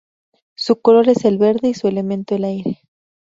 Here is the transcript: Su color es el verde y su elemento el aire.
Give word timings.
Su 0.55 0.81
color 0.81 1.09
es 1.09 1.25
el 1.25 1.37
verde 1.37 1.67
y 1.69 1.73
su 1.75 1.87
elemento 1.87 2.33
el 2.33 2.45
aire. 2.45 2.81